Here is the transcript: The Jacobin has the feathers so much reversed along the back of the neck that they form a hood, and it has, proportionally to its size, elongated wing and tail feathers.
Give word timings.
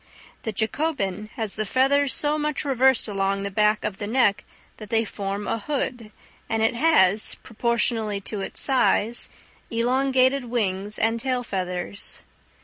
The 0.41 0.51
Jacobin 0.51 1.29
has 1.35 1.53
the 1.53 1.63
feathers 1.63 2.11
so 2.11 2.39
much 2.39 2.65
reversed 2.65 3.07
along 3.07 3.43
the 3.43 3.51
back 3.51 3.85
of 3.85 3.99
the 3.99 4.07
neck 4.07 4.43
that 4.77 4.89
they 4.89 5.05
form 5.05 5.47
a 5.47 5.59
hood, 5.59 6.11
and 6.49 6.63
it 6.63 6.73
has, 6.73 7.35
proportionally 7.43 8.19
to 8.21 8.41
its 8.41 8.59
size, 8.61 9.29
elongated 9.69 10.45
wing 10.45 10.91
and 10.97 11.19
tail 11.19 11.43
feathers. 11.43 12.23